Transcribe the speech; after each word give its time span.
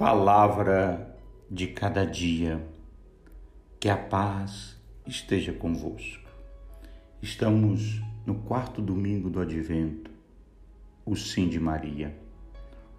Palavra 0.00 1.14
de 1.50 1.66
cada 1.66 2.06
dia, 2.06 2.66
que 3.78 3.86
a 3.86 3.98
paz 3.98 4.80
esteja 5.06 5.52
convosco. 5.52 6.26
Estamos 7.20 8.00
no 8.24 8.36
quarto 8.36 8.80
domingo 8.80 9.28
do 9.28 9.42
Advento, 9.42 10.10
o 11.04 11.14
Sim 11.14 11.50
de 11.50 11.60
Maria. 11.60 12.16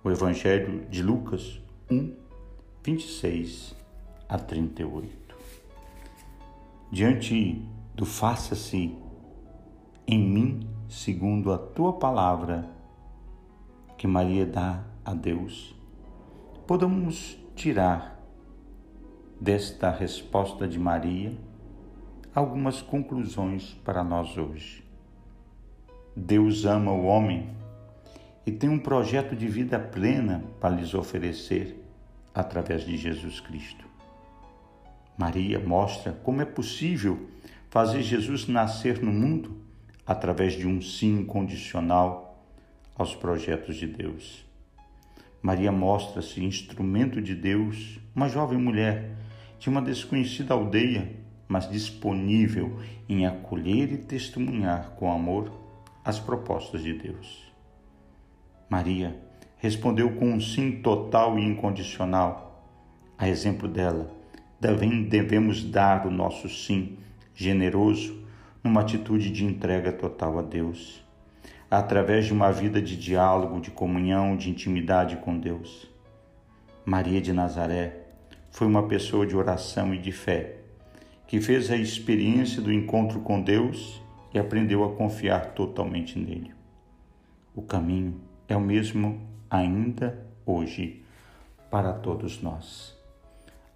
O 0.03 0.11
Evangelho 0.11 0.85
de 0.91 1.01
Lucas 1.01 1.59
1, 1.89 2.13
26 2.83 3.75
a 4.29 4.37
38. 4.37 5.35
Diante 6.91 7.67
do 7.95 8.05
faça-se 8.05 8.95
em 10.05 10.19
mim 10.19 10.69
segundo 10.87 11.51
a 11.51 11.57
tua 11.57 11.93
palavra, 11.93 12.69
que 13.97 14.05
Maria 14.05 14.45
dá 14.45 14.85
a 15.03 15.15
Deus 15.15 15.80
podemos 16.71 17.37
tirar 17.53 18.17
desta 19.41 19.91
resposta 19.91 20.65
de 20.65 20.79
Maria 20.79 21.33
algumas 22.33 22.81
conclusões 22.81 23.73
para 23.83 24.05
nós 24.05 24.37
hoje. 24.37 24.81
Deus 26.15 26.63
ama 26.63 26.93
o 26.93 27.03
homem 27.03 27.49
e 28.45 28.53
tem 28.53 28.69
um 28.69 28.79
projeto 28.79 29.35
de 29.35 29.49
vida 29.49 29.77
plena 29.77 30.45
para 30.61 30.73
lhes 30.73 30.93
oferecer 30.93 31.77
através 32.33 32.85
de 32.85 32.95
Jesus 32.95 33.41
Cristo. 33.41 33.83
Maria 35.17 35.59
mostra 35.59 36.13
como 36.23 36.41
é 36.41 36.45
possível 36.45 37.27
fazer 37.69 38.01
Jesus 38.01 38.47
nascer 38.47 39.03
no 39.03 39.11
mundo 39.11 39.57
através 40.07 40.53
de 40.53 40.65
um 40.65 40.81
sim 40.81 41.19
incondicional 41.19 42.41
aos 42.95 43.13
projetos 43.13 43.75
de 43.75 43.87
Deus. 43.87 44.49
Maria 45.41 45.71
mostra-se 45.71 46.43
instrumento 46.43 47.19
de 47.19 47.33
Deus, 47.33 47.99
uma 48.15 48.29
jovem 48.29 48.59
mulher 48.59 49.17
de 49.57 49.69
uma 49.69 49.81
desconhecida 49.81 50.53
aldeia, 50.53 51.15
mas 51.47 51.69
disponível 51.69 52.79
em 53.09 53.25
acolher 53.25 53.91
e 53.91 53.97
testemunhar 53.97 54.91
com 54.91 55.11
amor 55.11 55.51
as 56.05 56.19
propostas 56.19 56.83
de 56.83 56.93
Deus. 56.93 57.51
Maria 58.69 59.19
respondeu 59.57 60.11
com 60.15 60.31
um 60.31 60.39
sim 60.39 60.81
total 60.81 61.37
e 61.37 61.43
incondicional. 61.43 62.63
A 63.17 63.27
exemplo 63.27 63.67
dela, 63.67 64.11
devemos 64.59 65.63
dar 65.63 66.05
o 66.05 66.11
nosso 66.11 66.47
sim 66.49 66.97
generoso 67.33 68.25
numa 68.63 68.81
atitude 68.81 69.31
de 69.31 69.43
entrega 69.43 69.91
total 69.91 70.37
a 70.37 70.41
Deus 70.43 71.03
através 71.71 72.25
de 72.25 72.33
uma 72.33 72.51
vida 72.51 72.81
de 72.81 72.97
diálogo, 72.97 73.61
de 73.61 73.71
comunhão, 73.71 74.35
de 74.35 74.49
intimidade 74.49 75.15
com 75.15 75.39
Deus. 75.39 75.89
Maria 76.85 77.21
de 77.21 77.31
Nazaré 77.31 78.07
foi 78.51 78.67
uma 78.67 78.89
pessoa 78.89 79.25
de 79.25 79.37
oração 79.37 79.93
e 79.93 79.97
de 79.97 80.11
fé, 80.11 80.57
que 81.25 81.39
fez 81.39 81.71
a 81.71 81.77
experiência 81.77 82.61
do 82.61 82.73
encontro 82.73 83.21
com 83.21 83.41
Deus 83.41 84.01
e 84.33 84.37
aprendeu 84.37 84.83
a 84.83 84.93
confiar 84.93 85.53
totalmente 85.53 86.19
nele. 86.19 86.51
O 87.55 87.61
caminho 87.61 88.19
é 88.49 88.57
o 88.57 88.61
mesmo 88.61 89.21
ainda 89.49 90.27
hoje 90.45 91.01
para 91.69 91.93
todos 91.93 92.41
nós. 92.41 92.99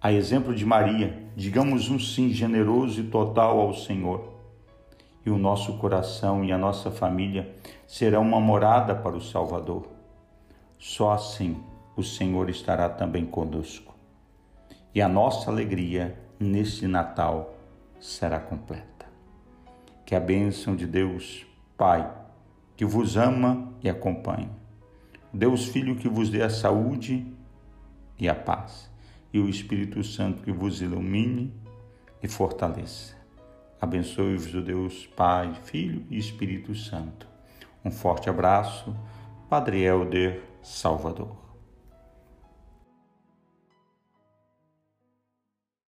A 0.02 0.12
exemplo 0.12 0.54
de 0.54 0.66
Maria, 0.66 1.16
digamos 1.34 1.88
um 1.88 1.98
sim 1.98 2.28
generoso 2.28 3.00
e 3.00 3.04
total 3.04 3.58
ao 3.58 3.72
Senhor 3.72 4.35
e 5.26 5.30
o 5.30 5.36
nosso 5.36 5.76
coração 5.78 6.44
e 6.44 6.52
a 6.52 6.56
nossa 6.56 6.88
família 6.88 7.52
serão 7.84 8.22
uma 8.22 8.40
morada 8.40 8.94
para 8.94 9.16
o 9.16 9.20
Salvador. 9.20 9.88
Só 10.78 11.10
assim 11.10 11.60
o 11.96 12.02
Senhor 12.02 12.48
estará 12.48 12.88
também 12.88 13.26
conosco. 13.26 13.92
E 14.94 15.02
a 15.02 15.08
nossa 15.08 15.50
alegria 15.50 16.16
neste 16.38 16.86
Natal 16.86 17.56
será 17.98 18.38
completa. 18.38 19.06
Que 20.04 20.14
a 20.14 20.20
bênção 20.20 20.76
de 20.76 20.86
Deus, 20.86 21.44
Pai, 21.76 22.08
que 22.76 22.84
vos 22.84 23.16
ama 23.16 23.72
e 23.82 23.90
acompanhe. 23.90 24.48
Deus 25.32 25.66
Filho 25.66 25.96
que 25.96 26.08
vos 26.08 26.30
dê 26.30 26.42
a 26.42 26.48
saúde 26.48 27.26
e 28.16 28.28
a 28.28 28.34
paz. 28.34 28.88
E 29.32 29.40
o 29.40 29.48
Espírito 29.48 30.04
Santo 30.04 30.42
que 30.42 30.52
vos 30.52 30.80
ilumine 30.80 31.52
e 32.22 32.28
fortaleça 32.28 33.16
Abençoe-vos 33.80 34.54
o 34.54 34.62
Deus 34.62 35.06
Pai, 35.06 35.54
Filho 35.64 36.04
e 36.10 36.18
Espírito 36.18 36.74
Santo. 36.74 37.26
Um 37.84 37.90
forte 37.90 38.28
abraço, 38.30 38.96
Padre 39.48 39.82
Helder 39.82 40.42
Salvador. 40.62 41.45